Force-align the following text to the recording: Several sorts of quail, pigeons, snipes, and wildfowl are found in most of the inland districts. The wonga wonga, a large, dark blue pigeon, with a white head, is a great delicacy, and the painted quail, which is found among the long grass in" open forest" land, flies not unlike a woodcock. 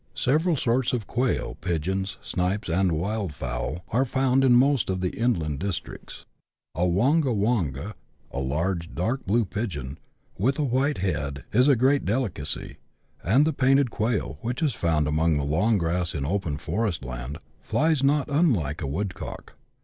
Several 0.15 0.55
sorts 0.55 0.93
of 0.93 1.05
quail, 1.05 1.57
pigeons, 1.61 2.17
snipes, 2.23 2.69
and 2.69 2.93
wildfowl 2.93 3.81
are 3.89 4.03
found 4.03 4.43
in 4.43 4.55
most 4.55 4.89
of 4.89 4.99
the 4.99 5.11
inland 5.11 5.59
districts. 5.59 6.25
The 6.73 6.85
wonga 6.85 7.31
wonga, 7.31 7.93
a 8.31 8.39
large, 8.39 8.95
dark 8.95 9.23
blue 9.27 9.45
pigeon, 9.45 9.99
with 10.39 10.57
a 10.57 10.63
white 10.63 10.97
head, 10.97 11.43
is 11.53 11.67
a 11.67 11.75
great 11.75 12.03
delicacy, 12.03 12.77
and 13.23 13.45
the 13.45 13.53
painted 13.53 13.91
quail, 13.91 14.39
which 14.41 14.63
is 14.63 14.73
found 14.73 15.07
among 15.07 15.37
the 15.37 15.43
long 15.45 15.77
grass 15.77 16.15
in" 16.15 16.25
open 16.25 16.57
forest" 16.57 17.05
land, 17.05 17.37
flies 17.61 18.01
not 18.01 18.27
unlike 18.27 18.81
a 18.81 18.87
woodcock. 18.87 19.53